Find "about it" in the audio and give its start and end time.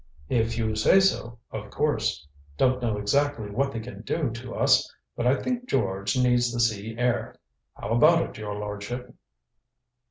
7.89-8.37